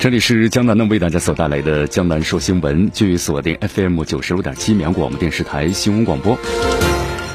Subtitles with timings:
[0.00, 6.38] 这里是江南呢为大家所带来的江南说新闻，据锁定 FM 九十五点七绵阳广播电视台新闻广播。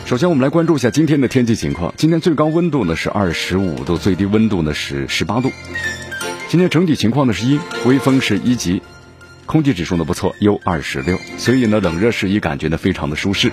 [0.08, 1.94] 首先，我们来关注一下今天的天气情况。
[1.96, 5.52] 今天最高温度呢是二十五度，最低温度呢是十八度。
[6.48, 8.82] 今天整体情况呢是一，微风是一级，
[9.46, 13.52] 空气指数呢不错，，U 二十六，所以呢冷热适宜，感觉呢非常的舒适。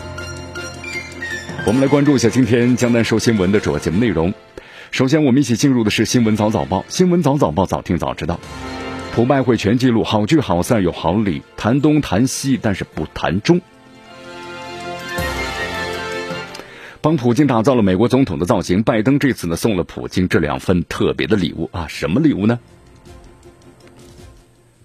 [1.67, 4.33] 我们来关注一下今天江南说新闻的主要节目内容。
[4.91, 8.41] 首先，我们一起进入的是新闻早早报，新闻早早报，早听早知道。
[9.15, 13.61] 普拜会全记录，好聚好散有好礼，谈东谈西，但是不谈中。
[17.03, 22.59] 帮普京打造了美国总统的造型，拜登这次呢送了普京这两份特别的礼物啊，什么礼物呢？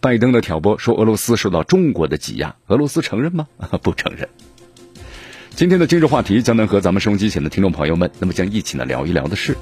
[0.02, 3.48] 拜登的挑拨说俄罗斯受到中国的挤压，俄罗斯承认吗？
[3.82, 4.28] 不承认。
[5.52, 9.56] 今天的今日话题将能和咱们收音机前的听众朋友们，那么将一起呢聊一聊的是。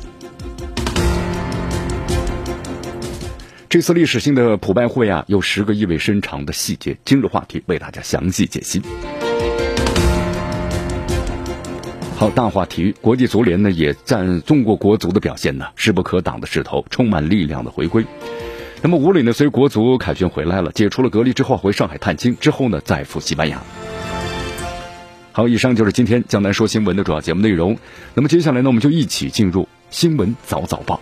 [3.67, 6.97] 这次历史性的普拜会啊，有十个意味深长的细节。
[7.03, 8.81] 今日话题为大家详细解析。
[12.15, 18.05] 好，大话体育，国际足联呢也赞中国国足的表现呢势不可挡的势头，充满力量的回归。
[18.81, 23.61] 那么吴磊呢随国足凯旋回来了，解除了隔离之后回上海探亲，之后呢再赴西班牙。
[25.31, 27.77] 好，以上就是今天江南说新闻的主要节目内容。
[28.13, 31.01] 那么接下来呢，我们就一起进入新闻早早报。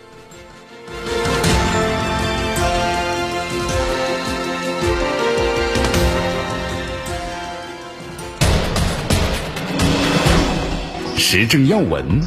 [11.35, 12.21] 时政要闻，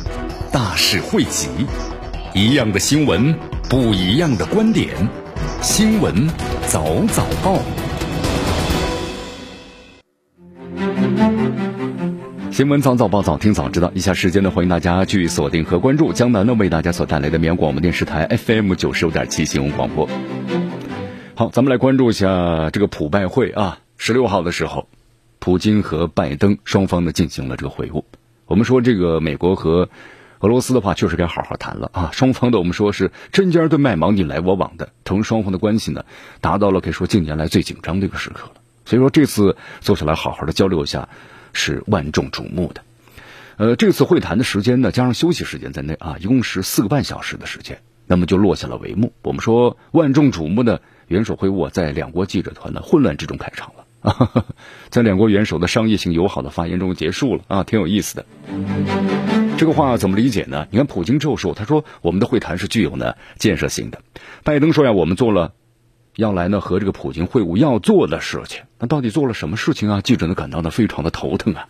[0.50, 1.48] 大事汇集，
[2.34, 3.32] 一样的新闻，
[3.70, 4.88] 不一样的观点。
[5.62, 6.26] 新闻
[6.66, 7.60] 早早报，
[12.50, 13.92] 新闻早早报，早听早知道。
[13.94, 20.08] 以下时间呢，欢迎大家继续锁定和关注江南呢为大家所带来的绵阳广播电视台 FM 九十五点七新闻广播。
[21.36, 24.88] 好，咱们来关注一下这个普拜会啊，十六号的时候，
[25.38, 28.02] 普京和拜登双方呢进行了这个会晤。
[28.46, 29.88] 我们说这个美国和
[30.38, 32.10] 俄罗斯的话，确实该好好谈了啊！
[32.12, 36.04] 双方的我们说是针尖对麦芒，你来我往的，同双方的关系呢，
[36.40, 38.60] 达到了可以说近年来最紧张的一个时刻了。
[38.84, 41.08] 所以说这次坐下来好好的交流一下，
[41.52, 42.82] 是万众瞩目的。
[43.56, 49.12] 呃，这次会谈的时间呢，加上休息时间在内啊，一共是四个半小时的时间，那么就落下了帷幕。
[49.22, 53.85] 我们说万众瞩目的元首会晤，在两国记者团的混乱之中开场了。
[54.88, 58.24] 在两国元首的商业性友好的发言中结束了啊，挺有意思的。
[59.58, 60.68] 这个话怎么理解呢？
[60.70, 64.00] 你看普京之后说，他说我们的会谈是具有呢建设性的。
[64.44, 65.54] 拜登说呀，我们做了
[66.14, 68.62] 要来呢和这个普京会晤要做的事情。
[68.78, 70.00] 那到底做了什么事情啊？
[70.02, 71.66] 记者呢感到呢非常的头疼啊。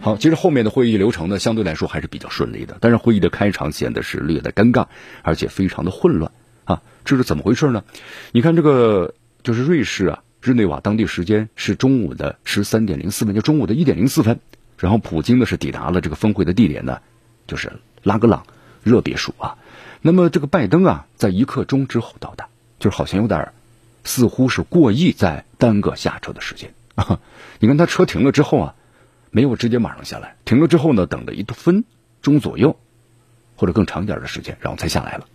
[0.00, 4.86] 好，其实后面的会议流程呢相对来说还是比较顺利的，但是会议的开场显得是略的尴尬，
[5.22, 6.30] 而且非常的混乱
[6.64, 6.82] 啊。
[7.04, 7.84] 这是怎么回事呢？
[8.32, 9.14] 你看这个。
[9.42, 14.40] 就是瑞士啊，日内瓦当地时间是中午的十三点零四分，就中午的一点零四分，
[14.78, 17.00] 然后普京呢是抵达了这个峰会的地点呢，
[17.46, 17.72] 就是
[18.02, 18.46] 拉格朗
[18.82, 19.56] 热别墅啊。
[20.02, 22.48] 那么这个拜登啊，在一刻钟之后到达，
[22.78, 23.52] 就是好像有点
[24.04, 27.20] 似乎是过意在耽搁下车的时间啊。
[27.60, 28.74] 你看他车停了之后啊，
[29.30, 31.84] 没有直接马上下来，停了之后呢，等了一分
[32.22, 32.78] 钟左右，
[33.56, 35.26] 或者更长一点的时间，然后才下来了。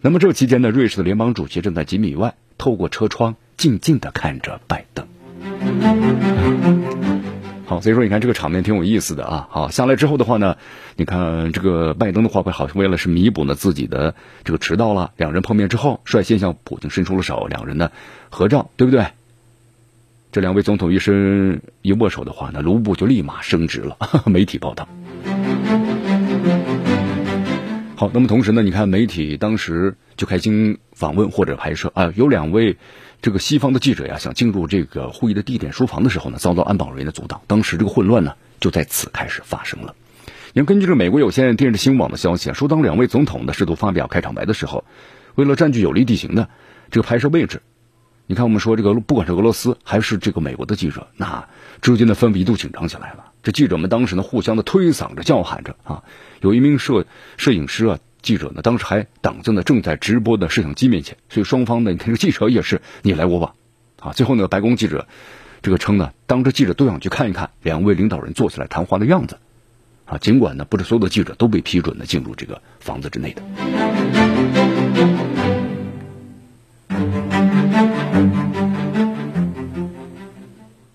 [0.00, 3.36] 那么这期间呢，瑞士的联邦主席正在几米以外透过车窗。
[3.56, 5.06] 静静的看着拜登，
[7.64, 9.48] 好，所以说你看这个场面挺有意思的啊。
[9.50, 10.58] 好，下来之后的话呢，
[10.94, 14.14] 你看这个拜登的话会好像为了是弥补呢自己的
[14.44, 17.90] 这个迟到了，两人碰面之后率先向普京伸出了手，两人呢
[18.28, 19.06] 合照，对不对？
[20.30, 23.96] 这两位总统一伸一握手的话呢，卢布就立马升值了。
[24.28, 24.86] 媒体报道。
[27.98, 32.76] 好，那么同时呢，你看媒体当时就开经访问或者拍摄啊，有两位。
[33.22, 37.40] 这个西方的记者呀，想进入这个会议的地点书房的时候呢，遭到安保人员的阻挡。
[37.46, 39.94] 当时这个混乱呢，就在此开始发生了。
[40.52, 44.84] 你看，根据这美国有线电视新闻网的消息啊，说当两位总统呢试图发表开场白的时候，
[45.34, 46.50] 为了占据有利地形的
[46.90, 47.62] 这个拍摄位置，
[48.26, 51.48] 你看，我们说这个不管是俄罗斯还是这个美国的记者，那
[51.80, 53.25] 之间的氛围一度紧张起来了。
[53.46, 56.02] 这记者们当时呢，互相的推搡着、叫喊着啊。
[56.40, 57.06] 有一名摄
[57.36, 63.54] 摄影师啊，记者呢，当时还挡在了正在直播的摄像机面前，所以双方呢，你看这个记者也是你来我往
[64.00, 64.10] 啊。
[64.14, 65.06] 最后呢，白宫记者
[65.62, 69.38] 这个称呢，当着记者都想去看一看两位领导人坐下来谈话的样子
[70.06, 70.18] 啊。
[70.18, 73.42] 尽管呢，不是所有的记者都被批准的进入这个房子之内的。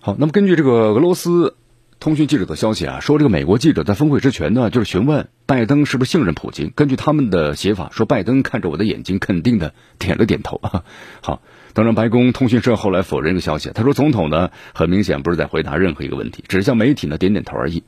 [0.00, 1.54] 好，那么根据这个俄罗斯
[2.02, 6.72] 通讯记者的消息啊，说这个美国记者在峰会之前呢，就是询问拜登是不是信任普京。
[6.74, 10.60] 根据他们的写法，说拜登看着我的眼睛，肯定的点了点头。
[11.22, 11.42] 好，
[11.74, 17.84] 当然白宫通讯社后来否认这个消息，他说总统呢很明显不是在回答任何一个问题，只是向媒体呢点点头而已。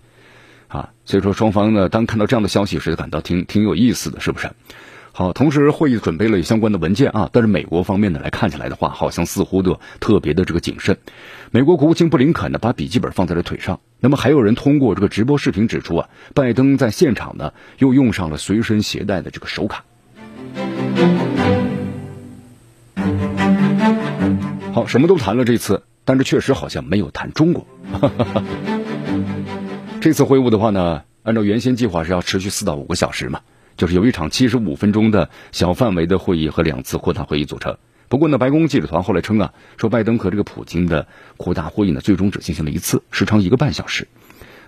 [0.69, 4.49] 啊，所以说双方呢，当看到这样的消息时，感到挺挺有意思的是不是？
[5.16, 10.99] 好，同时会议准备了相关的文件啊，但是美国方面呢来看起来的话，好像似乎的特别的这个谨慎。
[11.52, 19.84] 美国国务卿布林肯呢把笔记本放在了腿上，那么还有人通过这个直播视频指出啊，拜登在现场呢又用上了随身携带的这个手卡。
[24.72, 27.64] 好，什么都谈了这次，但是确实好像没有谈中国。
[30.02, 33.38] 这次会晤的话呢，按照原先计划是要持续四到五个小时嘛。
[33.76, 37.76] 就是由一场七十五分钟的小范围的会议和两次扩大会议组成。
[38.08, 44.06] 不过呢，白宫记者团后来称啊，说拜登和这个普京的扩大会议呢，最终只进行了一次，时长一个半小时。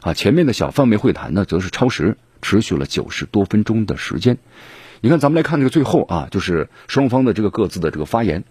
[0.00, 4.38] 啊，前面的小范围会谈呢，则是超时，持续了九十多分钟的时间。
[5.00, 8.42] 你看，咱们来看这个最后啊，就是双方的这个各自的这个发言。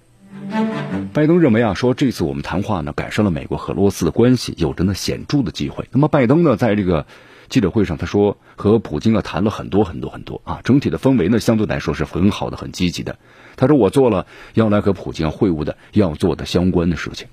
[1.13, 5.89] 拜登认为啊，说这次我们谈话呢，改善了美国和俄罗斯的关系，有着呢显著的机会。
[5.91, 7.05] 那么拜登呢，在这个。
[7.49, 13.17] 记者会上，他说和普京啊谈了很多很多很多啊，整体的氛围呢相对来说是很好的、很积极的。
[13.55, 17.27] 他说我做了要来和普京会晤的要做的相关的事情。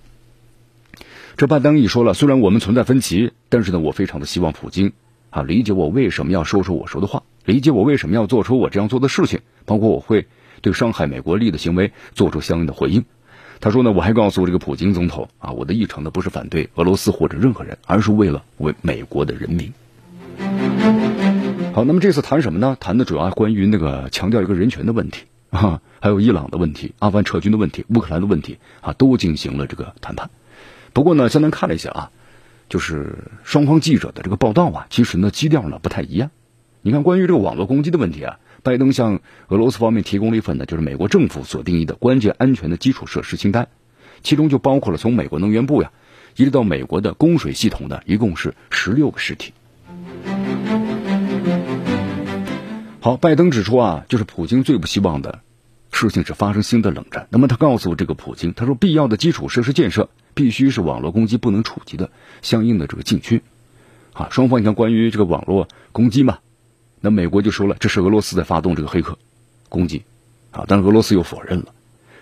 [1.36, 4.92] 这拜登一说了，虽然我们存在分歧，但是呢，我非常的希望普京
[5.30, 10.28] 啊理解我为什么要说出我说的话，理解我为什么要做出我这样做的事情，包括我会
[10.60, 13.04] 对伤害美国利益的行为做出相应的回应。
[13.60, 19.72] 他说呢，我还告诉这个普京总统啊，我的议程呢不是反对俄罗斯或者任何人，而是为了为美国的人民。
[21.72, 22.76] 好，那么这次谈什么呢？
[22.78, 30.30] 谈的主要关于那个强调一个人权的问题啊，还有伊朗的问题、阿富汗撤军的问题、乌克兰的问题啊，都进行了这个谈判。
[30.92, 32.10] 不过呢，现在看了一下啊，
[32.68, 36.30] 就是双方记者的这个报道啊，其实呢基调呢不太一样。
[36.82, 43.68] 你看，关于这个网络攻击的问题啊，拜登向俄罗斯方面提供了一份呢，就是美国政府所定义的关键安全的基础设施清单，
[44.22, 45.90] 其中就包括了从美国能源部呀，
[46.36, 49.54] 一直到美国的供水系统呢，一共是十六个实体。
[53.04, 55.40] 好，拜登指出啊，就是普京最不希望的
[55.90, 57.26] 事情是发生新的冷战。
[57.30, 62.12] 那么他告诉这个普京，他说必要的基础设施建设必须是网络攻击不能触及的
[62.42, 63.42] 相应的这个禁区。
[64.12, 66.38] 啊，双方你看关于这个网络攻击嘛，
[67.00, 69.18] 那美国就说了这是俄罗斯在发动这个黑客
[69.68, 70.04] 攻击，
[70.52, 71.74] 啊，但是俄罗斯又否认了。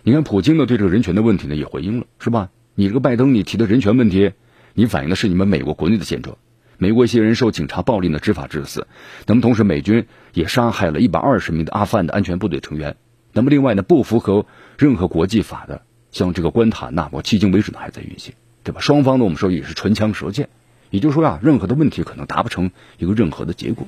[0.02, 2.48] 你看普京呢对这个人权的问题呢也回应了，是吧？
[2.74, 4.32] 你这个拜登你提的人权问题，
[4.72, 6.38] 你反映的是你们美国国内的现状。
[6.82, 8.86] 美国一些人受警察暴力的执法致死，
[9.26, 12.96] 那么同时美军也杀害了一百二十名的阿富汗的安全部队成员。
[13.34, 14.46] 那么另外呢，不符合
[14.78, 18.32] 任何国际法的，像这个关塔那摩，迄今为止呢还在运行，
[18.64, 18.80] 对吧？
[18.80, 20.48] 双方呢，我们说也是唇枪舌剑，
[20.88, 23.86] 也就是说呀，任何的问题可能达不成一个任何的结果。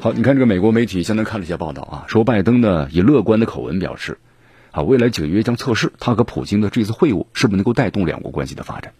[0.00, 4.18] 好，你看这个美国媒体现在看了一些报道啊，说拜登呢以乐观的口吻表示，
[4.72, 8.92] 啊，未来几个月将测试他和普京的这次会晤是不是能够带动两国关系的发展。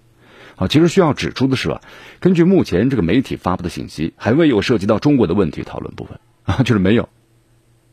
[0.56, 1.80] 好，其实需要指出的是啊，
[2.20, 7.08] 根据目前这个媒体发布的信息，还未有涉及到中国的问题讨论部分啊，就是没有。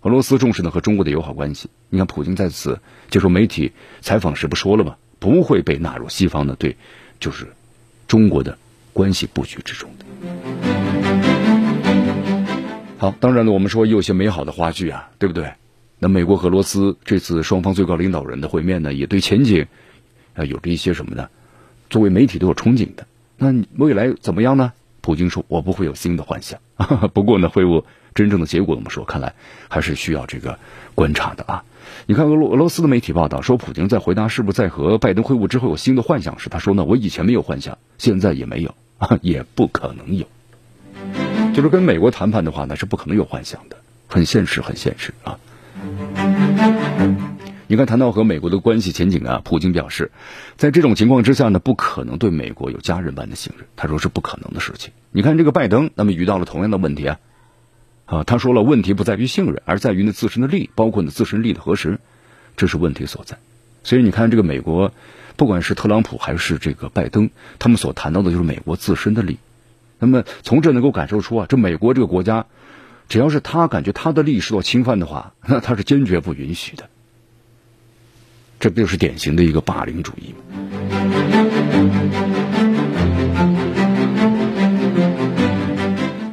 [0.01, 1.69] 俄罗斯重视呢和中国的友好关系。
[1.89, 4.95] 你看，普京在此接受媒体采访时不说了吗？
[5.19, 6.75] 不会被纳入西方的对，
[7.19, 7.47] 就是
[8.07, 8.57] 中国的
[8.93, 10.05] 关系布局之中的。
[12.97, 15.53] 好，当然了，我们说有些美好的花絮啊，对不对？
[15.97, 19.67] 那美国和俄罗斯这次双方最高领导人的会面呢，也对前景
[20.35, 21.29] 啊有着一些什么呢？
[21.91, 23.05] 作为媒体都有憧憬的，
[23.37, 24.73] 那未来怎么样呢？
[25.01, 26.59] 普京说：“我不会有新的幻想。
[27.13, 27.83] ”不过呢，会晤
[28.15, 29.33] 真正的结果，我们说看来
[29.67, 30.57] 还是需要这个
[30.95, 31.63] 观察的啊。
[32.05, 38.73] 你看俄罗俄罗斯的媒体报道说，普京在回答是不是在和拜登会晤之后有新的幻想时，他说呢：“我以前没有幻想，现在也没有，
[39.21, 40.25] 也不可能有。
[41.53, 45.37] 就是跟美国谈判的话呢，是不可能有幻想的，很现实，很现实啊。”
[47.71, 50.11] 你看，谈到和美国的关系前景啊，普京表示，
[50.57, 53.65] 在这种情况之下呢，不可能对美国有家人般的信任。
[53.77, 54.91] 他说是不可能的事情。
[55.13, 57.19] 你看这个拜登，那么遇到了同样的问题啊，
[58.03, 62.01] 啊，他说了，问题不在于信任，而在于呢自身的利益，包括呢自身利益的核实。
[62.57, 63.37] 这是问题所在。
[63.85, 64.91] 所以你看，这个美国，
[65.37, 69.37] 不管是特朗普还是这个拜登，他们所谈到的就是美国自身的利益。
[69.97, 72.47] 那么从这能够感受出啊，这美国这个国家，
[73.07, 76.89] 只要是他感觉他的利益受到侵犯的话，那他是坚决不允许的。
[78.61, 80.37] 这不就是典型的一个霸凌主义吗？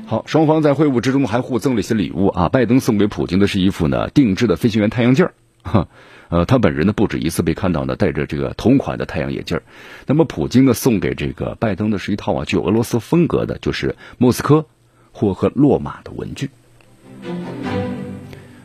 [0.06, 2.50] 好，双方在会晤之中还互赠了一些礼物啊。
[2.50, 5.88] 拜登送给普京的是一副呢定制的飞行员太阳镜儿，
[6.28, 9.62] 呃，他本人呢不止一次被看到呢戴着这个同款的太阳眼镜儿。
[10.06, 14.66] 那么普京呢送给这个拜登的是一套啊具有俄罗斯风格的，就是莫斯科
[15.12, 16.50] 或和洛马的文具。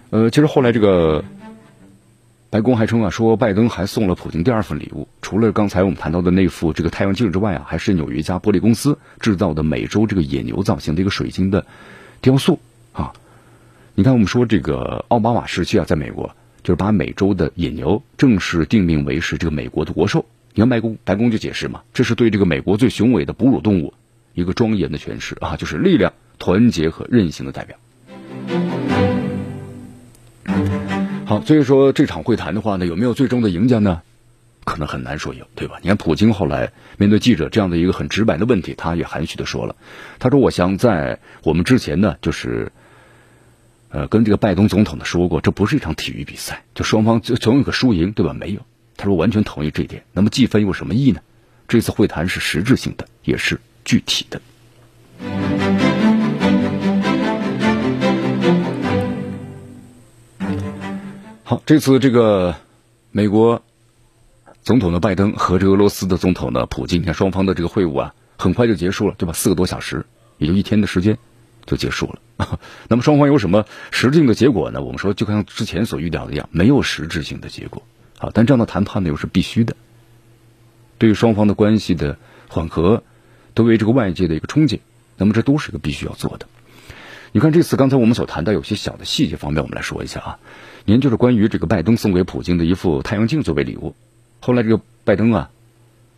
[0.09, 1.23] 呃，其实后来这个。
[2.53, 11.65] 白宫还称啊，说拜登还送了普京第二份礼物，除了刚才我们谈到的那副这个太阳镜之外啊，还是纽约一家玻璃公司制造的美洲这个野牛造型的一个水晶的
[12.21, 12.59] 雕塑
[12.91, 13.13] 啊。
[13.95, 20.23] 你看，我们说这个奥巴马时期啊，在美国就是把美洲的野牛正式定名为是这个美国的国兽。
[20.53, 23.95] 你看白宫白宫就解释嘛，这是对这个美国最雄伟的哺乳动物
[24.35, 27.77] 一个庄严的诠释啊，就是力量、团结和韧性的代表。
[31.25, 34.01] 好，所以说这场会谈的话呢，有没有最终的赢家呢？
[34.65, 35.79] 可能很难说有，对吧？
[35.81, 39.75] 你看普京后来面对记者这样的一个很直白的问题，他也含蓄的说了，
[40.19, 42.71] 他说：“我想在我们之前呢，就是
[43.89, 48.33] 呃，跟这个拜登总统呢说过，这不是一场体育比赛，就双方就总有个输赢，对吧？
[48.33, 48.61] 没有。”
[48.95, 50.03] 他说完全同意这一点。
[50.13, 51.19] 那么计分有什么意义呢？
[51.67, 54.41] 这次会谈是实质性的，也是具体的。
[61.53, 62.55] 好，这次这个
[63.11, 63.61] 美国
[64.63, 69.33] 总统的拜登和这俄罗斯的总统呢普京，你看双方的这个会晤啊，很快就结束了，对吧？
[69.33, 70.07] 四个多小时，
[70.39, 71.19] 也就一天的时间
[71.67, 72.57] 就结束了。
[72.89, 74.81] 那么双方有什么实质性的结果呢？
[74.81, 77.83] 我们说就像之前所预料的一样，没有实质性的结果。
[78.17, 79.75] 好，但这样的谈判呢又是必须的，
[80.97, 82.17] 对于双方的关系的
[82.49, 83.03] 缓和，
[83.53, 84.79] 都为这个外界的一个憧憬，
[85.17, 86.47] 那么这都是个必须要做的。
[87.35, 90.39] 你看这次刚才我们所谈到有些小的细节方面，我们来说一下啊。
[90.85, 93.95] 您就是关于这个拜登送给普京的一副太阳镜作为礼物，
[94.39, 95.49] 后来这个拜登啊，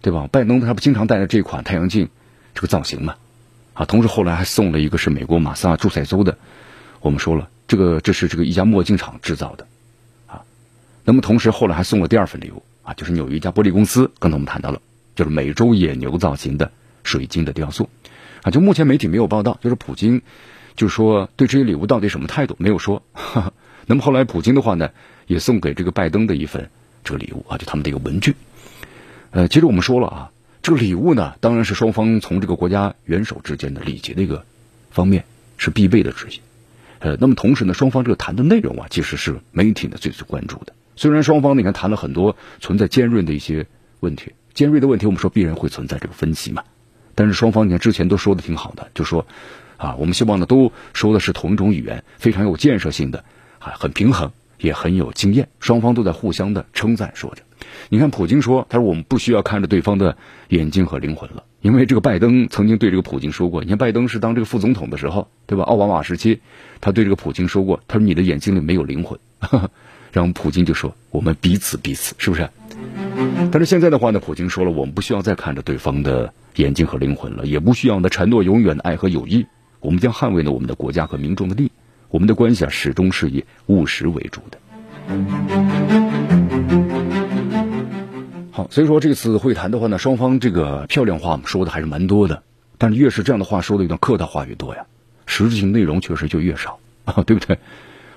[0.02, 0.28] 对吧？
[0.30, 2.10] 拜登他不经常戴着这款太阳镜
[2.54, 3.16] 这个造型嘛，
[3.74, 6.38] 啊，同时后来还送了一个是美国马萨诸塞州的，
[7.00, 9.66] 我们说了，这个这是这个一家墨镜厂制造的，
[10.28, 10.42] 啊，
[11.06, 14.82] 那么同时后来还送了第二份礼物啊，就是纽约一家玻璃公司，刚才我们谈到了，
[15.16, 17.90] 就是美洲野牛造型的水晶的雕塑，
[18.42, 20.22] 啊，就目前媒体没有报道，就是普京
[20.76, 23.02] 就说对这些礼物到底什么态度没有说。
[23.88, 24.90] 那么后来，普京的话呢，
[25.28, 26.70] 也送给这个拜登的一份
[27.04, 28.36] 这个礼物啊，就他们的一个文具。
[29.32, 30.32] 呃，其实我们说了啊，
[30.64, 34.44] 这个礼物呢，当然是双方从这个国家元首之间的礼节的一个
[34.90, 35.24] 方面
[35.58, 36.40] 是必备的职业。
[37.00, 40.74] 呃，那么同时呢，双方这个谈的内容啊，其实是媒体呢最最关注的。
[40.96, 43.68] 虽然双方你看谈了很多存在尖锐的一些
[44.00, 46.64] 问题，尖锐的问题我们说必然会存在这个分歧嘛。
[47.14, 49.28] 但是双方你看之前都说的挺好的，就说
[49.78, 53.24] 啊，我们希望呢都说的是同一种语言，非常有建设性的。
[53.60, 57.42] 啊很平衡，也很有经验，双方都在互相的称赞说着。
[57.90, 60.16] 你看，普京说：“他说我们不需要看着对方的
[60.50, 63.64] 眼睛和灵魂了，因为这个拜登曾经对这个普京说过。
[63.64, 65.64] 你看，拜登是当这个副总统的时候，对吧？
[65.64, 66.42] 奥巴马时期，
[66.80, 69.20] 他对这个普京说过：他说你的眼睛里没有灵魂。
[70.12, 72.48] 然后普京就说：我们彼此彼此，是不是？
[73.52, 79.46] 但是现在的话呢，普京说了，我们不需要再看着对方的眼睛和灵魂了，也不需要呢承诺永远的爱和友谊。
[79.80, 81.72] 我们将捍卫呢我们的国家和民众的利益。”
[82.10, 84.58] 我们的关系啊，始终是以务实为主的。
[88.52, 92.44] 好，所以说这次会谈的话呢，双方这个漂亮话说的还是蛮多的，
[92.78, 94.86] 但是越是这样的话说的有点客套话越多呀，
[95.26, 97.58] 实质性内容确实就越少 啊，对不对？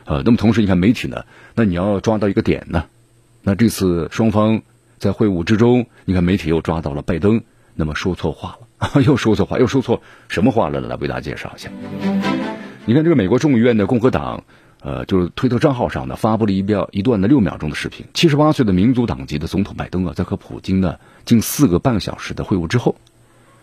[0.04, 1.24] 呃，那么同时你看媒体呢，
[1.56, 2.84] 那你要抓到一个点呢，
[3.42, 4.62] 那这次双方
[4.98, 7.42] 在会晤之中，你看媒体又抓到了拜登，
[7.74, 8.67] 那么说错话了，
[9.04, 10.80] 又说错话，又说错什么话了？
[10.80, 11.68] 来为大家介绍一下。
[12.84, 14.44] 你看，这个美国众议院的共和党，
[14.80, 18.06] 呃，就是推特账号上呢发布了一标一段的六秒钟的视频。
[18.14, 22.94] 七十八岁的民主党籍的总统拜登啊，在和普京呢近四个半小时的会晤之后，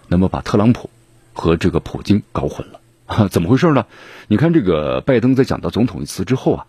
[0.07, 0.89] 那么把特朗普
[1.33, 3.85] 和这个普京搞混了， 怎么回事呢？
[4.27, 6.65] 你看，这个拜登在讲到总统一词之后啊，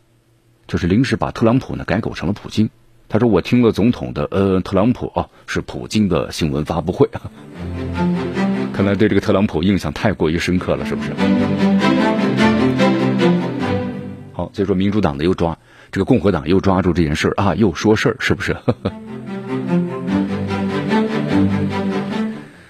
[0.69, 2.71] 就是临时把特朗普呢改口成了普京。
[3.09, 7.09] 他说：“我听了总统的，呃，特朗普啊，是普京的新闻发布会。
[8.77, 11.11] ”看来对这个特朗普印象太过于深刻了，是不是？
[14.35, 15.57] 好，所以说民主党的又抓
[15.91, 18.55] 这个共和党又抓住这件事儿啊，又说事儿，是不是？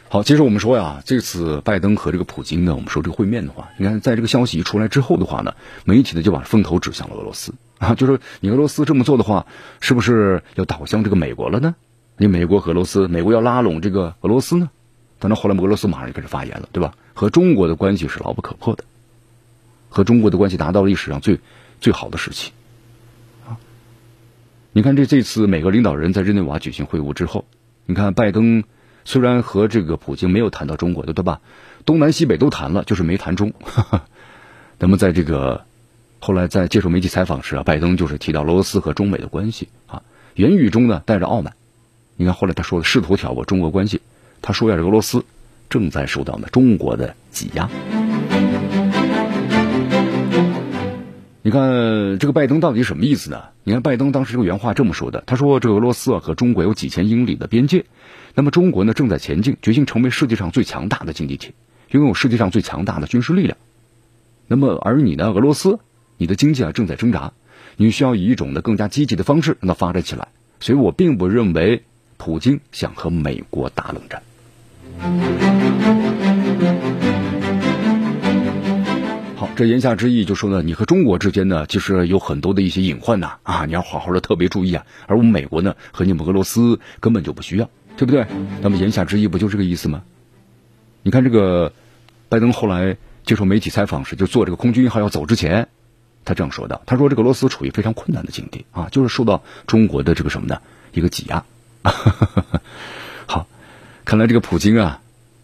[0.08, 9.46] 好，接着我们说呀，这次拜登和这个普京呢，我们说这个会面的话，你看在这个消息一出来之后的话呢，媒体呢就把风头指向了俄罗斯 啊，就说你俄罗斯这么做的话，
[9.80, 11.74] 是不是要倒向这个美国了呢？
[12.16, 14.70] 你美国和俄罗斯，美国要拉拢这个俄罗斯呢？
[15.18, 16.94] 但是后来俄罗斯马上就开始发言了，对吧？
[17.14, 18.84] 和中国的关系是牢不可破的，
[19.88, 21.40] 和中国的关系达到了历史上最
[21.80, 22.52] 最好的时期
[23.46, 23.56] 啊！
[24.72, 27.44] 你看这这次美国领导人在日内瓦举行会晤之后，
[27.86, 28.64] 你看拜登。
[29.08, 31.40] 虽然和这个普京没有谈到中国的，对吧？
[31.84, 33.52] 东南西北都谈了，就是没谈中。
[34.80, 35.64] 那么在这个
[36.18, 40.02] 后来在接受媒体采访时啊，拜登就是提到俄罗斯和中美的关系啊，
[40.34, 41.54] 言语中呢带着傲慢。
[42.16, 44.00] 你看后来他说的试图挑拨中国关系，
[44.46, 45.24] 他说呀，俄罗斯
[45.68, 47.68] 正在受到呢中国的挤压。
[51.42, 53.42] 你看这个拜登到底什么意思呢？
[53.64, 57.84] 你看拜登当时这个原话这么说的，他说这俄罗斯啊和中国有几千英里的边界。
[58.36, 61.52] 那么中国呢，正在前进，决心成为世界上最强大的经济体，
[61.90, 63.58] 拥有世界上最强大的军事力量。
[64.46, 65.80] 那么而你呢，俄罗斯，
[66.18, 67.32] 你的经济啊正在挣扎，
[67.76, 70.28] 你需要以一种呢更加积极的方式让它发展起来。
[70.60, 71.82] 所以我并不认为
[72.16, 74.22] 普京想和美国打冷战。
[79.36, 84.84] 好，这言下之意就说呢，你和中国之间呢，其实有很多的一些隐患呐，啊，你要好好的特别注意啊。
[85.06, 87.68] 而我们美国呢，和你们俄罗斯根本就不需要。
[87.98, 88.26] 对不对？
[88.60, 90.02] 那么言下之意不就这个意思吗？
[91.02, 91.72] 你看这个
[92.28, 95.68] 拜登后来接受媒体采访时，就做这个空军一号要走之前，
[96.22, 100.60] 他这样说的：“他说这个俄罗斯处于非常困难的境地啊，就是受到中国的这个什么呢？
[100.92, 101.42] 一个挤压。
[104.06, 105.00] ”看来这个普京啊，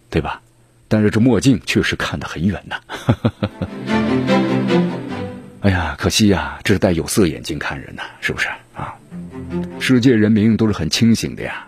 [0.09, 0.40] 对吧？
[0.87, 2.76] 但是这墨镜确实看得很远呐。
[5.62, 8.95] 哎呀，可惜呀，这是戴有色眼镜看人呐，是不是啊？
[9.81, 11.66] 世界人民都是很清醒的呀。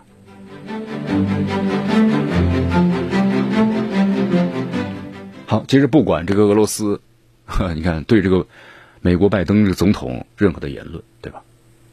[5.47, 7.01] 好，其实不管这个俄罗斯，
[7.75, 8.47] 你看对这个
[9.01, 11.43] 美国拜登这个总统任何的言论，对吧？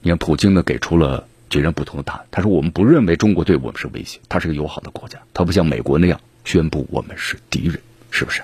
[0.01, 2.25] 你看普京呢给出了截然不同的答案。
[2.31, 8.41] 他说：“我们不认为中国对我们是威胁，他是个友好的国家，他不像美国那样宣布我们是敌人，是不是？”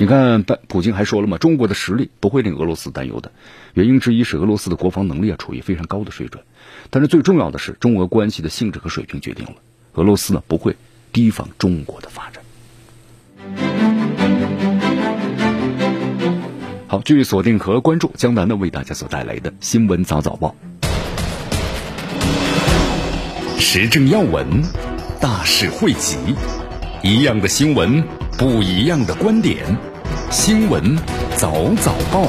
[0.00, 3.32] 你看，普京还说了嘛，中国的实力不会令俄罗斯担忧的，
[3.74, 6.42] 原因之一是俄罗斯的国防能力啊处于非常高的水准。
[6.90, 9.54] 但是最重要的是，中俄关系的性质和水平决定了
[9.94, 10.76] 俄罗斯呢不会
[11.12, 12.42] 提防中国的发展。
[16.86, 20.54] 好，继续锁定和关注江南呢为大家所带来的新闻早早报，
[23.70, 24.62] 时政要闻，
[25.20, 26.16] 大事汇集，
[27.02, 28.02] 一样的新闻，
[28.38, 29.62] 不一样的观点，
[30.30, 30.96] 新闻
[31.36, 32.26] 早早报。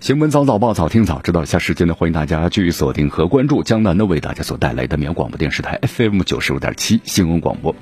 [0.00, 1.44] 新闻早早报，早听早知道。
[1.44, 7.76] 下时间呢，欢迎大家继续锁定和关注江南呢为大家所带来的绵阳广播电视台 FM 九十五点七新闻广播。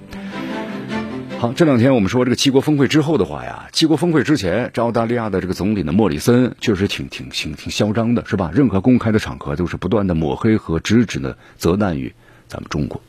[1.41, 8.51] 好，这两天我们说这个七国峰会之后的话呀，七国峰会之前，这澳大利亚的这个总理呢莫里森确实挺挺挺挺嚣张的，是吧？
[8.53, 12.13] 任何公开的场合都是不断的抹黑和直指呢责难于
[12.47, 13.01] 咱们中国。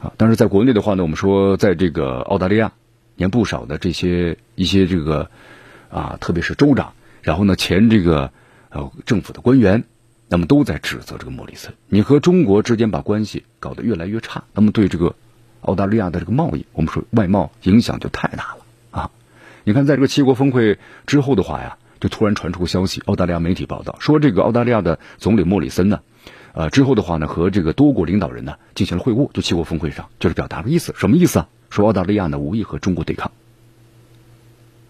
[0.00, 2.72] 啊，但是在国内的话呢，我们说在这个澳大利亚，
[3.14, 5.30] 你看不少的这些一些这个
[5.88, 6.92] 啊，特别是州长。
[7.22, 8.32] 然后呢，前这个
[8.70, 9.84] 呃政府的官员，
[10.28, 15.14] 那么都在指责这个莫里森，你和中国之间把关系搞得越来越差，那么对这个
[15.66, 18.58] 澳大利亚的这个贸易，我们说外贸影响就太大了
[18.90, 19.10] 啊！
[19.64, 26.00] 你看，在这个七国峰会之后的话呀，就突然传出个消息，澳大利亚媒体报道说，这个澳大利亚的总理莫里森呢，
[26.54, 31.48] 呃之后的话呢，和这个多国领导人呢进行了会晤，就七国峰会上就是表达了意思，什么意思啊？
[31.68, 33.32] 说澳大利亚呢无意和中国对抗，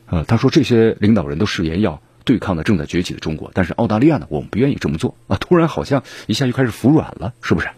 [0.06, 2.00] 呃，他说这些领导人都誓言要。
[2.26, 5.36] 对抗的正在崛起的中国，但是澳大利亚呢，我们不愿意这么做啊！
[5.36, 7.68] 突然好像一下就开始服软了，是不是？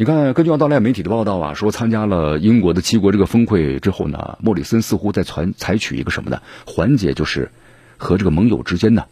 [0.00, 6.40] 你看，根据澳大利亚媒体的报道啊，说参加了英国的七国这个峰会之后呢，莫里森似乎在采采取一个什么呢？
[6.68, 7.50] 缓解就是
[7.96, 9.06] 和这个盟友之间呢，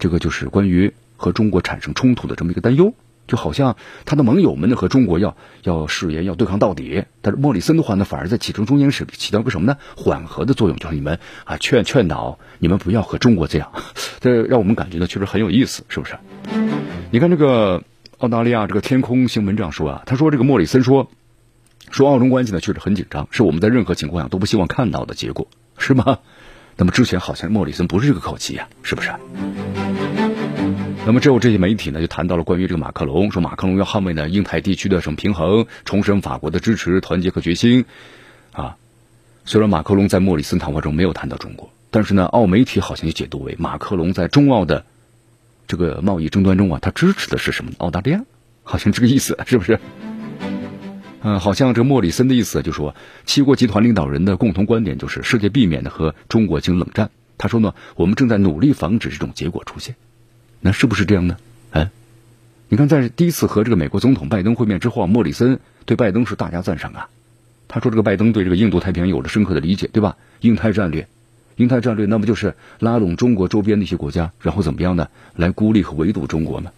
[0.00, 2.92] 这个就是关于和中国产生冲突的这么一个担忧。
[3.28, 9.78] 就好像他的盟友们呢和中国要要誓言要对抗到底，但是莫里森的话呢反而在起中中间是起到个什么呢？
[9.96, 13.70] 缓和的作用，就是你们啊劝劝导你们不要和中国这样，
[14.18, 16.16] 这让我们感觉呢确实很有意思，是不是？
[17.12, 17.84] 你看这个
[18.18, 21.10] 澳大利亚这个天空新闻这样说啊，他说这个莫里森说
[21.90, 25.48] 说澳中关系呢确实很紧张，是我们在任何情况下都不希望看到的结果，
[25.78, 26.18] 是吗？
[26.76, 29.12] 那么之前好像莫里森不是这个口气呀，是不是？
[31.06, 37.84] 那么之后，这些媒体呢就谈到了关于这个马克龙，说马克龙要捍卫呢英台地区的什么平衡，重申法国的支持、团结和决心。
[38.52, 38.76] 啊，
[39.44, 44.86] 虽然马克龙在莫里森谈话中没有谈到中国，但是呢，澳媒体好像就解读为马克龙在中澳的
[45.66, 47.72] 这个贸易争端中啊，他支持的是什么？
[47.78, 48.22] 澳大利亚，
[48.62, 49.78] 好像这个意思是不是？
[51.22, 57.10] 嗯， 好像这莫里森的意思就说，七国集团领导人的共同观点就是世界避免的和中国进行冷战。
[57.38, 59.96] 他说呢，我们正在努力防止这种结果出现。
[60.60, 61.36] 那是不是这样呢？
[61.70, 61.90] 哎，
[62.68, 67.08] 你看，在第一次和这个美国总统拜登会面之后啊，莫里森对拜登是大加赞赏啊。
[67.66, 70.16] 他说这个拜登对这个印度太平洋有着深刻的理解，对吧？
[70.40, 71.08] 印太战略，
[71.56, 75.08] 印太战略，那不就是拉拢中国周边的一些国家，然后怎么样呢？
[75.36, 76.70] 来孤立和围堵中国呢？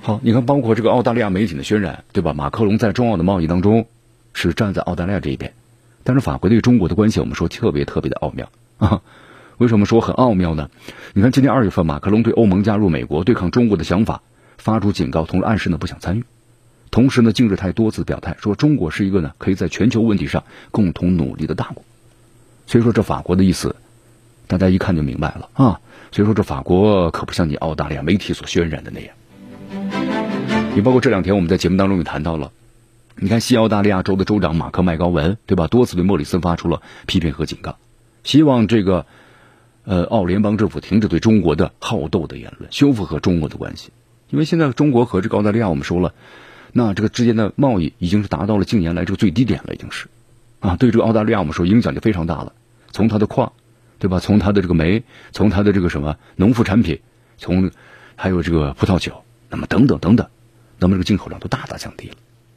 [0.00, 2.32] 好，你看，包括这个澳大利亚媒体的渲染，对吧？
[2.32, 3.86] 马克龙在中澳的贸易当中
[4.32, 5.52] 是站在澳大利亚这一边，
[6.04, 8.48] 但是法国对中国的关系，我们说特别特别的奥妙
[8.78, 9.02] 啊。
[9.58, 10.70] 为什么说很奥妙呢？
[11.12, 14.22] 你看，今年二月份，马克龙对欧盟加入美国对抗中国的想法
[14.58, 16.24] 发出警告，同时暗示呢不想参与。
[16.92, 21.82] 同时呢，近日他也多次表态说，中国是一个呢可以在全球问题上共同努力的大国。
[22.66, 23.74] 所以说，这法国的意思，
[24.46, 25.80] 大家一看就明白了啊。
[26.12, 29.14] 所以说，这法国可不像你澳大利亚媒体所渲染的那样。
[30.74, 32.52] 你包括这两天我们在节目当中也谈到了，
[33.16, 35.68] 你看西澳大利亚州的州长马克麦高文，对吧？
[35.68, 37.76] 多次对莫里森发出了批评和警告，
[38.22, 39.06] 希望这个
[39.84, 43.90] 呃澳联邦政府停止对中国的好斗的言论，修复和中国的关系。
[44.28, 46.14] 因为现在中国和这个澳大利亚，我们说了，
[46.72, 50.08] 那这个之间的贸易已经是达到了近年来这个最低点了，已经是
[50.60, 52.52] 啊，对这个澳大利亚我们说影响就非常大了。
[52.90, 53.52] 从它的矿，
[53.98, 54.18] 对吧？
[54.18, 57.00] 从它的这个煤，从它的这个什么农副产品，
[57.36, 57.70] 从
[58.16, 60.26] 还有这个葡萄酒，那么等等等等。
[60.78, 62.16] 那么这个进口量都大大降低了，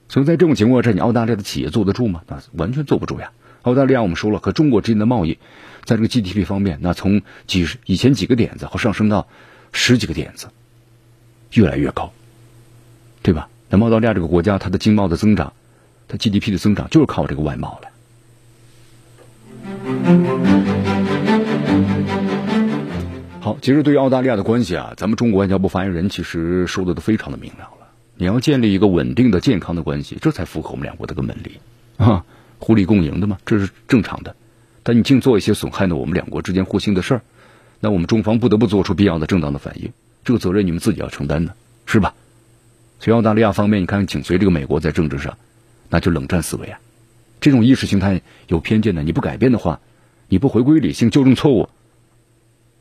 [0.09, 2.23] 所以在这种情况下，你澳大利亚的企业坐得住吗？
[2.25, 3.31] 那完全坐不住呀！
[3.61, 5.37] 澳大利亚我们说了，和中国之间的贸易，
[5.83, 9.27] 在这个 GDP 方面，那从几十以前几个点子，后上升到
[9.73, 10.47] 十几个点子，
[11.51, 12.13] 越来越高，
[13.77, 15.51] 那澳大利亚这个国家，它的经贸的增长，
[16.07, 17.89] 它 GDP 的增长就是靠这个外贸了。
[23.41, 27.87] 好，其实对于澳大利亚的关系啊，咱们中国外交部发言人其实说的都非常的明了了。
[28.15, 31.59] 你要建立一个稳定的、健康的关系，这才符合我们两国的根本理
[31.97, 32.23] 啊，
[32.59, 34.37] 互利共赢的嘛，这是正常的。
[34.83, 37.21] 但你净做一些损害呢我们两国之间互信的事儿，
[37.81, 39.91] 那我们中方不得不做出必要的正当的反应，
[40.23, 42.13] 这个责任你们自己要承担的，是吧？
[42.99, 45.37] 所以澳大利亚方面，你看紧随这个美国在政治上，
[45.89, 46.79] 那就冷战思维啊，
[47.41, 49.79] 这种意识形态有偏见的，你不改变的话，
[50.27, 51.69] 你不回归理性、纠正错误，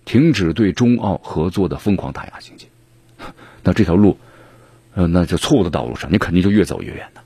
[0.05, 2.69] 停止对中澳合作的疯狂打压行径，
[3.63, 4.19] 那这条路。
[4.97, 7.21] 呃，那就错误的道路上，你肯定就越走越远的。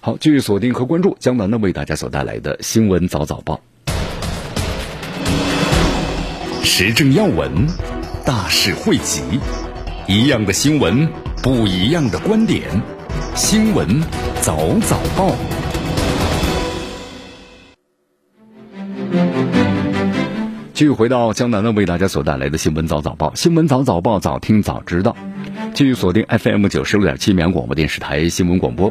[0.00, 3.60] 好，继续锁定和关注江南的为大家所带来的新闻早早报，
[6.64, 7.66] 时政要闻，
[8.24, 9.20] 大事汇集，
[10.08, 11.06] 一样的新闻，
[11.42, 12.62] 不一样的观点，
[13.34, 13.86] 新闻
[14.40, 15.36] 早早报。
[20.72, 25.14] 继续回到江南呢，为大家所带来的新闻早早报，新闻早早报，早听早知道。
[25.74, 28.90] 继续锁定 FM 九十六点七绵阳广播电视台新闻广播。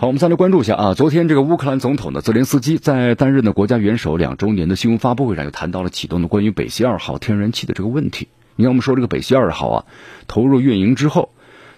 [0.00, 8.28] 好，我们再来关注一下啊，昨天这个乌克兰总统呢泽连斯基在担任的国家元首两周年的新闻发布会上，又谈到了启动的关于北溪二号天然气的这个问题。
[8.54, 9.84] 你看，我们说这个北溪二号啊，
[10.28, 11.30] 投入运营之后，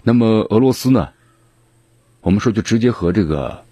[0.03, 1.09] 那么俄罗斯呢，
[2.21, 3.63] 我们说就直接和这个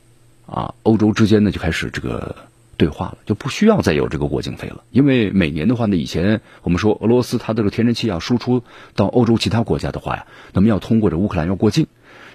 [0.47, 2.35] 啊欧洲之间呢就开始这个。
[2.79, 4.85] 对话了，就不需要再有这个过境费了。
[4.89, 8.63] 因为每年的话呢，以前我们说俄罗斯它这个天然气要输出
[8.95, 11.87] 到欧洲其他国家的话呀，那么要通过这乌克兰要过境，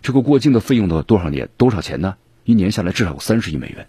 [0.04, 2.16] 这个过境的费用的多少年多少钱呢？
[2.44, 3.86] 一年下来至少有三十亿美元。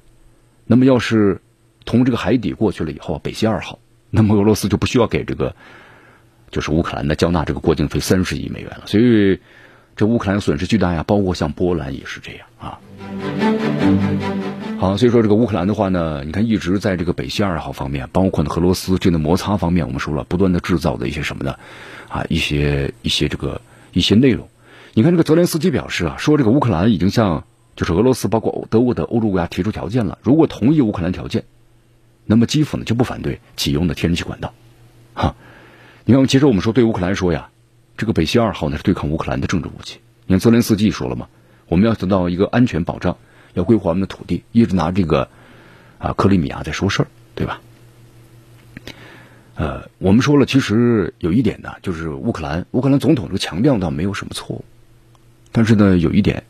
[0.65, 1.41] 那么要是
[1.85, 3.79] 从这个海底过去了以后，北溪二号，
[4.11, 5.53] 那么俄罗斯就不需要给这个
[6.51, 8.83] 就是乌克兰的交纳这个过境费三十亿美元了。
[8.85, 9.41] 所以
[9.97, 12.79] 这乌克兰损失巨大呀，包括像波兰也是这样啊。
[14.79, 21.59] 好，所以说这个乌克兰的话呢，你看一直在这个北溪二号方面，包括呢俄罗斯这样的摩擦方面，我们说了不断的制造的一些什么呢？
[22.07, 23.59] 啊，一些一些这个
[23.91, 24.47] 一些内容。
[24.97, 27.43] 你看这个泽连斯基表示啊，说这个乌克兰已经向
[27.75, 31.43] 就是俄罗斯包括德国的欧洲国家提出条件了，如果同意乌克兰条件，
[32.23, 34.53] 那么基辅呢就不反对启用的天然气管道。
[35.13, 35.35] 哈，
[36.05, 37.49] 你看，其实我们说对乌克兰说呀，
[37.97, 39.99] 这个北溪二号呢是对抗乌克兰的政治武器。
[40.27, 41.27] 你看泽连斯基说了嘛，
[41.67, 43.17] 我们要得到一个安全保障。
[43.53, 45.27] 要归还我们的土地，一直拿这个
[45.97, 47.59] 啊克里米亚在说事儿，对吧？
[49.55, 54.65] 呃，我们说了，其实有一点呢，就是乌克兰乌克兰总统这个强调倒没有什么错误，
[55.55, 56.43] 但是呢有一点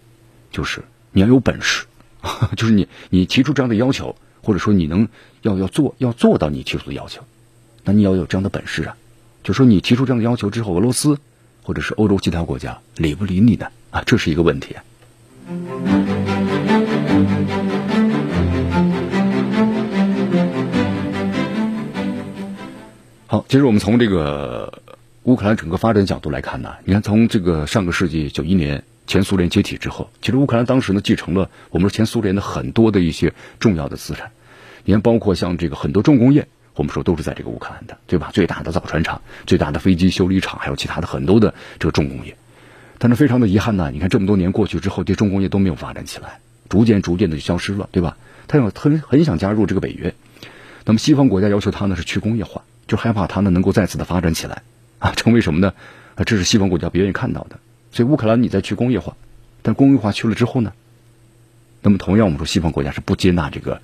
[0.52, 1.86] 就是你要有本事
[2.58, 5.08] 就是你你提出这样的要求或者说你能
[5.44, 7.22] 要要做要做到你提出的要求
[7.84, 8.98] 那你要有这样的本事啊。
[9.44, 11.20] 就说你提出这样的要求之后俄罗斯
[11.62, 13.68] 或者是欧洲其他国家理不理你呢？
[13.92, 14.76] 啊这是一个问题
[23.28, 24.82] 好其实我们从这个
[25.26, 34.32] 乌克兰整个发展角度来看呢你看从这个上个世纪九一年前苏联解体之后，其实乌克兰当时呢继承了我们说前苏联的很多的一些重要的资产，
[34.84, 38.32] 你看包括像这个很多重工业，我们说都是在这个乌克兰的，对吧？
[38.34, 42.36] 最大的造船厂、最大的飞机修理厂，还有其他的很多的这个重工业。
[42.98, 46.40] 但是非常的遗憾呢，你看这么多年过去之后，这重工业都没有发展起来，
[46.70, 48.18] 逐渐逐渐的就消失了，对吧？
[48.48, 50.14] 他要很很想加入这个北约，
[50.86, 52.64] 那么西方国家要求他呢是去工业化。
[52.88, 54.62] 就害怕他呢能够再次的发展起来，
[55.00, 55.74] 啊，成为什么呢？
[56.14, 57.58] 啊，这是西方国家不愿意看到的。
[57.96, 59.16] 所以乌克兰你再去工业化，
[59.62, 60.74] 但工业化去了之后呢，
[61.82, 63.80] 那么同样我们说西方国家是不接纳这个。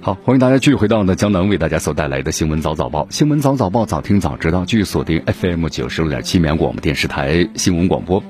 [0.00, 8.24] 好，欢迎大家继续回到呢江南为大家所带来的新闻早早报，新闻早早报早听早知道，继续锁定 FM 九十六点七绵阳广播电视台新闻广播。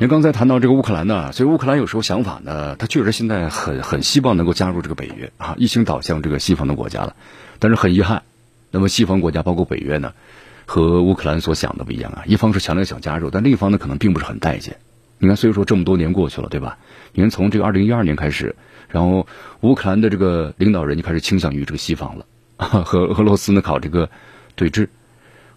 [0.00, 7.16] 您刚才谈到这个乌克兰呢，所以乌克兰有时候想法呢，他确实现在很很希望能够加入这个北约啊，一心倒向这个西方的国家了。
[7.58, 8.22] 但是很遗憾，
[8.70, 10.14] 那么西方国家包括北约呢，
[10.66, 12.24] 和乌克兰所想的不一样啊。
[12.26, 14.76] 一方是强烈想加入，但另一方呢可能并不是很待见。
[15.18, 16.76] 你看，所以说这么多年过去了，对吧？
[17.14, 18.54] 你看从这个二零一二年开始，
[18.90, 19.26] 然后
[19.62, 22.26] 乌克兰的这个领导人就开始倾向于这个西方了，
[22.84, 24.10] 和俄罗斯呢搞这个
[24.54, 24.88] 对峙。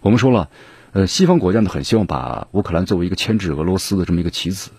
[0.00, 0.48] 我们说了。
[0.92, 4.72] 呃，西方国家呢很希望把乌克兰作为一个牵制俄罗斯的这么一个棋子，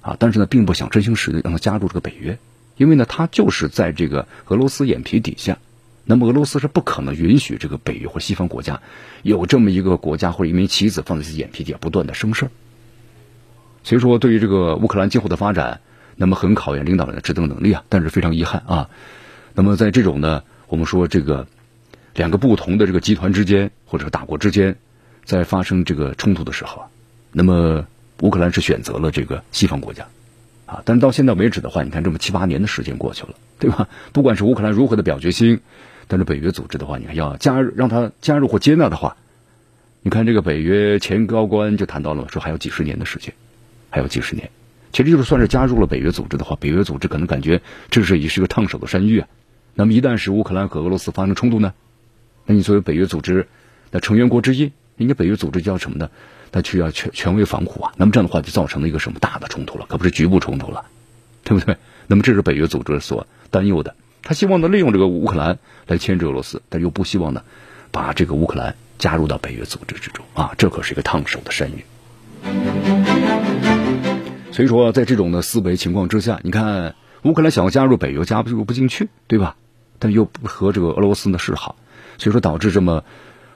[0.00, 2.36] 啊，但是呢并不想真心实意让他加入这个北约，
[2.76, 5.58] 因为呢他就是在这个俄罗斯眼皮底下，
[6.04, 8.80] 那么俄罗斯是不可能允许这个北约或西方国家
[9.22, 12.50] 有这么一个国家或者一枚棋子放在自己眼皮底下不断的生事儿。
[13.82, 15.80] 所以说，对于这个乌克兰今后的发展，
[16.16, 17.84] 那么很考验领导人的执政能力啊。
[17.88, 18.90] 但是非常遗憾啊，
[19.54, 21.46] 那么在这种呢，我们说这个
[22.14, 24.76] 两个不同的这个集团之间或者大国之间。
[25.26, 26.88] 在发生这个冲突的时候啊，
[27.32, 27.86] 那么
[28.20, 30.06] 乌克兰是选择了这个西方国家，
[30.66, 33.88] 啊，但到现在为止的话，你看这么七八年的时间过去了，对吧？
[34.12, 35.62] 不管是乌克兰如何的表决心，
[36.08, 39.16] 但是北约组织的话，你看要加入让他加入或接纳的话，
[40.02, 43.34] 你看这个北约前高官就谈到了，说还有几十年的时间，
[43.90, 44.50] 还有几十年，
[44.92, 49.28] 其实就是算是加入了北约组织的话，北约组织可能感觉这是也是个烫手的山芋啊。
[49.74, 51.74] 那么一旦是乌克兰和俄罗斯发生冲突呢，
[52.46, 53.48] 那你作为北约组织
[53.90, 54.72] 的成员国之一。
[54.96, 56.08] 人家北约组织叫什么呢？
[56.52, 57.92] 他需要权权威防护啊。
[57.96, 60.84] 那么这样的话就造成了一个什么大的冲突了，可不是局部冲突了，
[61.42, 61.76] 对不对？
[62.06, 63.96] 那么这是北约组织所担忧的。
[64.24, 67.42] 他希望呢利用这个乌克兰来牵制俄罗斯，但又不希望呢
[67.92, 70.54] 把这个乌克兰加入到北约组织之中啊。
[70.58, 71.84] 这可是一个烫手的山芋。
[74.50, 79.56] 所以说，在这种的思维情况之下，你看乌克兰想要加入北约，加入不进去，对吧？
[79.98, 81.76] 但又不和这个俄罗斯呢示好，
[82.18, 83.04] 所以说导致这么。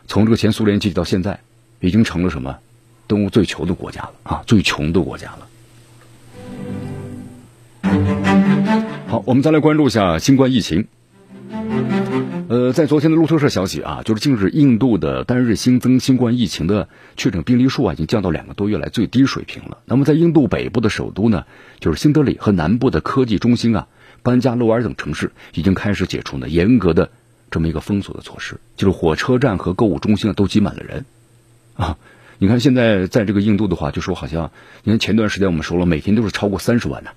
[0.06, 1.40] 从这个前苏联解体到现在，
[1.80, 2.58] 已经成了什么？
[3.06, 5.47] 东欧最穷的国家了啊，最穷的国家了。
[9.08, 10.86] 好，我们再来关注一下新冠疫情。
[12.48, 19.78] 呃，在昨天的路透社消息啊，就是近日印度的单日新增新冠疫情的确诊病例数啊，已经降到两个多月来最低水平了。
[19.86, 21.46] 那么在印度北部的首都呢，
[21.80, 23.86] 就是新德里和南部的科技中心啊，
[24.22, 27.10] 班加罗尔等城市已经开始解除呢严格的。
[27.50, 31.06] 这么一个封锁的措施，就是火车站和购物中心啊都挤满了人，
[31.76, 31.96] 啊，
[32.36, 34.50] 你看现在在这个印度的话，就说好像，
[34.84, 37.10] 你看前段时间我们说了，每天都是超过三十万呢，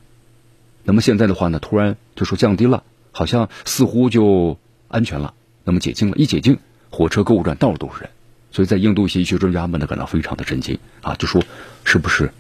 [0.84, 6.58] 那么现在的话呢，突然就说降低了，好像似乎就安全了，那么解禁了，一解禁，
[6.90, 8.10] 火车、购物站到处都是人，
[8.52, 11.44] 所以在印度一些医学专家们呢感到非常的震惊啊，就说
[11.84, 12.32] 是不是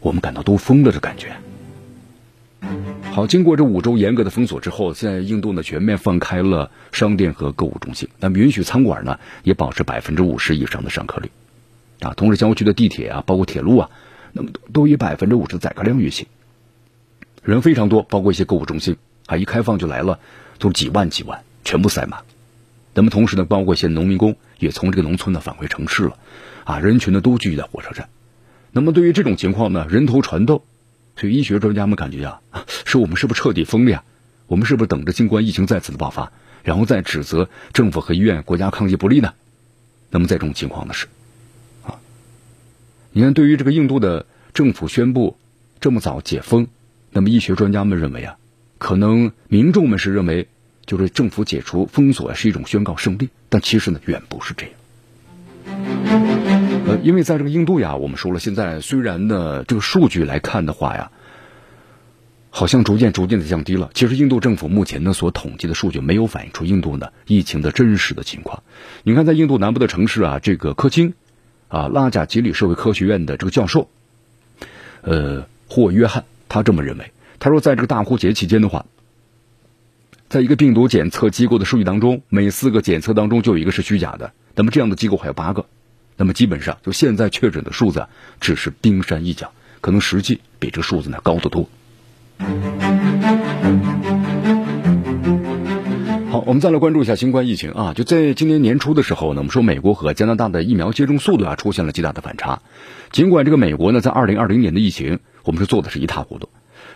[0.00, 1.34] 我们感到都疯了的感觉？
[3.12, 11.30] 好，经过这五周严格的封锁之后，现在印度呢全面放开了商店和购物中心，那么允许餐馆呢也保持百分之五十以上的上客率，
[12.00, 13.90] 啊，同时郊区的地铁啊，包括铁路啊，
[14.32, 16.26] 那么都以百分之五十的载客量运行，
[17.48, 20.20] 人非常多，包括一些购物中心啊，一开放就来了，
[20.58, 22.20] 都几万几万，全部塞满。
[22.92, 26.18] 那么同时呢，包括一些农民工也从这个农村呢返回城市了，
[26.64, 28.10] 啊，人群呢都聚集在火车站。
[28.70, 30.62] 那么对于这种情况呢，人头攒动。
[31.16, 32.40] 所以医学专家们感觉呀，
[32.84, 34.04] 是我们是不是彻底疯了呀？
[34.46, 36.30] 我们是不是等着新冠疫情再次的爆发，
[36.62, 39.32] 然后再指责政府和医院、国家抗击不力呢？
[40.10, 41.06] 那么在这种情况呢是，
[41.82, 41.98] 啊，
[43.10, 45.38] 你看对于这个印度的政府宣布
[45.80, 46.68] 这么早解封，
[47.10, 48.36] 那么医学专家们认为啊，
[48.78, 50.48] 可能民众们是认为
[50.86, 54.74] 就是政府解除封锁是一种宣告胜利，但其实呢远不是这样。
[56.86, 61.10] 呃，因为在这个印度呀，我们说了，现在虽然呢，这个数据来看的话呀，
[62.50, 63.90] 好像逐渐逐渐的降低了。
[63.92, 68.62] 其实印度政府目前呢所统计的数据没有反映出印度呢疫情的真实的情况。
[69.02, 71.12] 你看，在印度南部的城市啊，这个科钦
[71.68, 73.90] 啊拉贾吉里社会科学院的这个教授，
[75.02, 78.86] 呃，霍约翰他这么认为，他说，在这个大呼节期间的话，
[80.28, 84.32] 在一个病毒检测机构的数据当中，每四个检测当中就有一个是虚假的。
[84.54, 85.66] 那么这样的机构还有八个，
[86.16, 88.06] 那么基本上就现在确诊的数字
[88.40, 91.68] 只是冰山一角，可能实际比这个数字呢高得多。
[96.30, 97.94] 好，我们再来关注一下新冠疫情啊！
[97.94, 102.60] 就在今年年初的时候呢，我们说美国和加拿大的疫苗接种速度啊出现了极大的反差。
[103.12, 106.50] 尽管这个美国呢在二零二零年的疫情，我们是做的是一塌糊涂，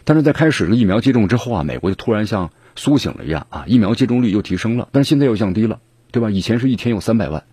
[0.05, 6.29] 但是在开始了疫苗接种之后啊，美国就突然像苏醒了一样啊，疫苗接种率又提升了，但是现在又降低了，对吧？
[6.29, 7.45] 以前是一天有三百万，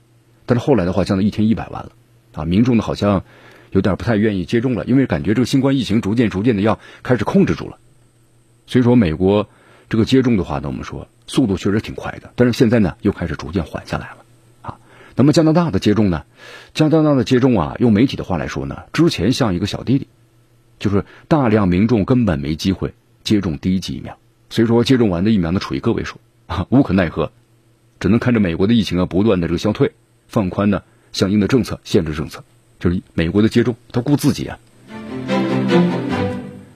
[0.45, 1.93] 但是后来的话降到一天一百万了
[2.33, 3.23] 啊，民众呢好像
[3.71, 7.77] 有点不太愿意接种了，因为感觉这个新冠疫情逐渐逐渐的要开始控制住了，
[8.67, 9.47] 所以说美国
[9.87, 11.07] 这个接种的话呢，我们说。
[11.27, 14.17] 速度确实挺快的，但是现在呢又开始逐渐缓下来了
[14.63, 14.79] 啊。
[15.15, 16.23] 那么加拿大的接种呢？
[16.73, 20.07] 加拿大的接种啊，用媒体的话来说呢，之前像一个小弟弟，
[20.79, 24.17] 就是大量民众根本没机会接种第一剂疫苗，
[24.49, 27.31] 所以说接种完的疫苗呢处于个位数 啊，无可奈何，
[27.99, 29.91] 只能看着美国的疫情啊不断的这个消退，
[30.27, 32.43] 放宽呢相应的政策限制政策，
[32.79, 34.57] 就是美国的接种他顾自己啊。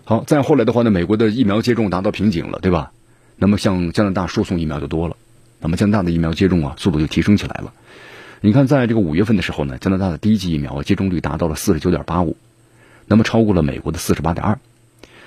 [0.06, 2.92] 好，再后来的话呢，美国的疫苗接种达到瓶颈了，对吧？
[3.36, 5.16] 那么向加拿大输送疫苗就多了，
[5.60, 7.74] 那么加拿大的疫苗接种啊速度就提升起来了。
[8.42, 12.36] 你看，在这个五月份的时候呢，加拿大的第一剂疫苗接种率达到了四十九点八五，
[13.08, 14.60] 那么超过了美国的四十八点二。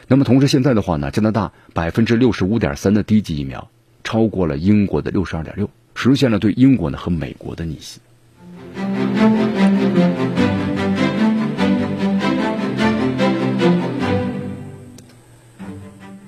[0.09, 3.69] 那么同时现在的话呢，加拿大百分之六十五点三的第一剂疫苗
[4.05, 8.01] 超过了英国的六十二点六，实现了对英国呢和美国的逆袭。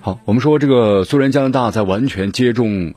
[0.00, 2.94] 好，我们说这个虽然加拿大在完全接种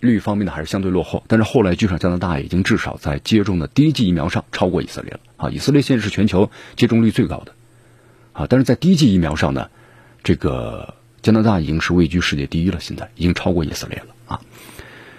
[0.00, 5.50] 率方面呢还是相对落后，但是后来据说加拿大已经至少在接种的第一剂疫苗上超过以色列了啊！
[5.50, 7.52] 以色列现在是全球接种率最高的
[8.36, 9.70] 啊，但是在第一剂疫苗上呢，
[10.22, 14.40] 这个加拿大已经是位居世界第一了，现在已经超过以色列了啊。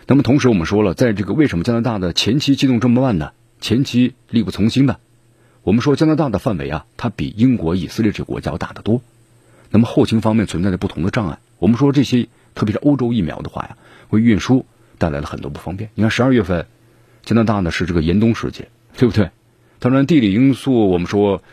[0.06, 3.32] 那么同时我们说了，在这个为什么加拿大的前期接种这么慢呢？
[3.60, 4.98] 前期力不从心呢？
[5.64, 9.02] 我们说加拿大的范围啊，它比英国、以色列这个国家要大得多。
[9.72, 11.40] 那么后勤方面存在着不同的障碍。
[11.58, 13.78] 我们说这些，特别是欧洲疫苗的话呀，
[14.12, 14.66] 为运输
[15.00, 15.90] 带来了很多不方便。
[15.96, 16.68] 你看十二月份，
[17.26, 19.32] 加拿大呢是这个严冬时节，对不对？
[19.80, 21.44] 当然地理因素，我们说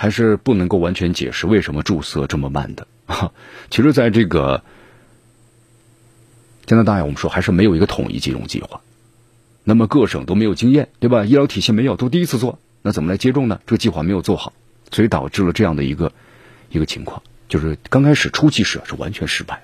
[0.00, 2.86] 还是不能够完全解释为什么注射这么慢的。
[3.68, 4.62] 其实，在这个
[6.66, 8.80] 加拿大呀，我们说还是没有一个统一接种计划。
[9.64, 11.24] 那么各省都没有经验，对吧？
[11.24, 13.60] 医疗体系没有，都第一次做，那怎么来接种呢？
[13.66, 14.52] 这个计划没有做好，
[14.92, 16.12] 所以导致了这样的一个
[16.70, 17.20] 一个情况。
[17.48, 19.62] 就是刚开始初期时是完全失败了。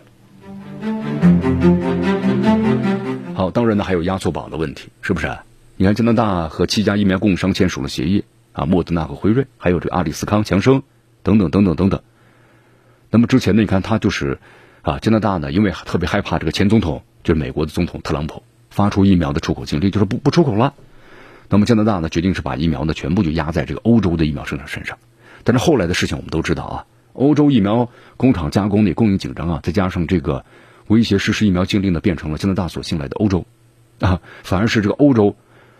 [3.35, 5.39] 好，当然呢还有压缩宝的问题，是不是？
[5.77, 10.83] 你看加拿大和七家疫苗供应商签署了协议啊，莫德纳和辉瑞，还有这个阿里斯康、强生
[11.23, 12.01] 等等等等等等。
[13.11, 14.39] 那么之前呢，你看他就是
[14.81, 20.73] 啊，加拿大呢因为特别害怕这个前总统就是美国的总统特朗普发出疫苗的出口禁令，就是不不出口了。
[21.51, 24.97] 那么加拿大呢决定是把疫苗呢全部就压在这个欧洲的疫苗生产身上。
[25.43, 26.87] 但是后来的事情我们都知道啊。
[27.13, 30.45] 欧洲疫苗工厂加工的供应紧张啊，再加上这个
[30.89, 33.47] 威胁实施疫苗禁令呢，变成了加拿大所信赖的欧洲
[34.01, 35.37] 啊，反而是这个欧洲，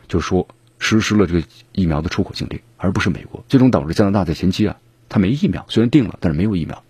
[0.07, 0.47] 就说
[0.79, 4.77] 实施了这个疫苗的出口禁令，而不是美国，最终导致加拿大在前期啊，
[5.09, 6.83] 它没疫苗，虽然定了，但是没有疫苗，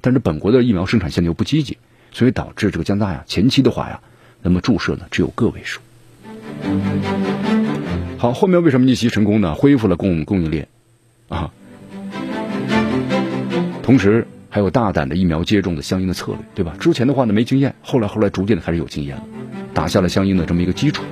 [0.00, 1.78] 但是本国的疫苗生产线又不积极，
[2.12, 4.00] 所以导致这个加拿大呀，前期的话呀，
[4.40, 5.80] 那么注射呢只有个位数。
[8.18, 9.54] 好，后面为什么逆袭成功呢？
[9.54, 10.68] 恢复了供供应链
[11.28, 11.50] 啊。
[13.82, 16.74] 同时还有大胆的疫苗接种的相应的策略，对吧？
[16.78, 19.24] 之前的话呢没经验，后来后来逐渐的开始有经验了，
[19.74, 21.02] 打下了相应的这么一个基础。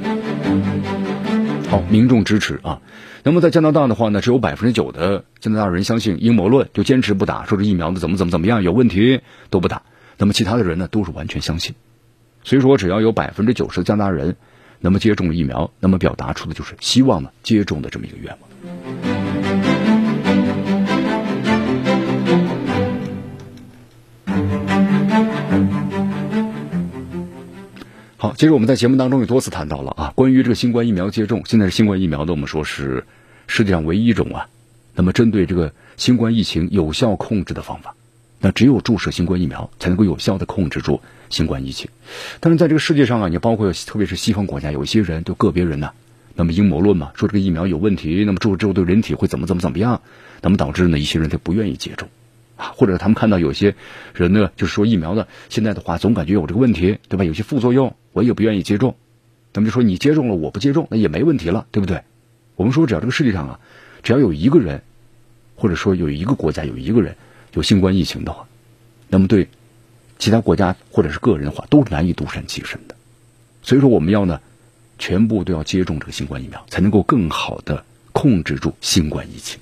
[1.71, 2.83] 好，民众支持啊。
[3.23, 9.83] 那么在加拿大的话呢，只有百分之九的加拿大人相信阴谋论，就坚持不打，说这疫苗的怎么怎么怎么样有问题都不打。
[10.19, 11.77] 那么其他的人呢，都是完全相信。
[12.43, 14.35] 所以说，只要有百分之九十的加拿大人
[14.81, 19.10] 那么接种了疫苗，那么表达出的就是希望呢接种的这么一个愿望。
[28.23, 33.07] 好，其实我们在节目当中也多次谈到了啊，关于这个新冠疫苗接种，现在是新冠疫苗的，我们说是
[33.47, 34.47] 世界上唯一一种啊，
[34.95, 37.95] 那么针对这个新冠疫情有效控制的方法，
[38.39, 41.01] 那只有注射新冠疫苗才能够有效的控制住
[41.31, 41.89] 新冠疫情。
[42.41, 45.93] 但是在这个世界上啊，你包括特别是西方国家，有一些人，就个别人呢，
[46.35, 50.03] 那么阴谋论嘛，说这个疫苗有问题，那么注射之后对人体会怎么怎么怎么样，
[50.43, 52.07] 那么导致呢一些人他不愿意接种。
[52.75, 53.75] 或者他们看到有些
[54.15, 57.25] 人呢，就是说疫苗呢，现在的话总感觉有这个问题，对吧？
[57.25, 58.97] 有些副作用，我也不愿意接种。
[59.53, 62.03] 他们就说你接种了，我不接种，那也没问题了，对不对？
[62.57, 63.61] 我们说只要这个世界上啊，
[64.03, 64.83] 只要有一个人，
[65.57, 67.17] 或者说有一个国家有一个人
[67.55, 68.47] 有新冠疫情的话，
[69.09, 69.49] 那么对
[70.19, 72.95] 其他国家或者是个人的话，都是难以独善其身的。
[73.63, 74.41] 所以说，我们要呢，
[74.99, 79.59] 全部都要接种这个新冠疫苗，才能够更好的控制住新冠疫情。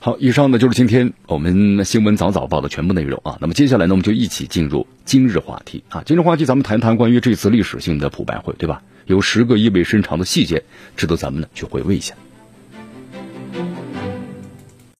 [0.00, 3.36] 好，以上呢就是今天我们新闻早早报的全部内容啊。
[3.40, 6.04] 那么接下来呢，我们就一起进入今日话题啊。
[6.06, 8.82] 今日话题，咱们谈谈关于这次历史性的普白会，对吧？
[9.06, 10.62] 有十个意味深长的细节，
[10.96, 12.14] 值得咱们呢去回味一下。